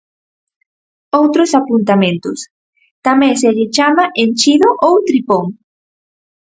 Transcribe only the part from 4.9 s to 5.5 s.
tripón.